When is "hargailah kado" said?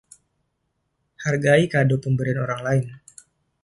1.25-1.95